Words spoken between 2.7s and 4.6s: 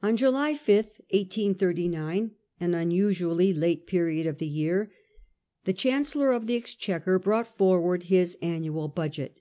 unusually late period of the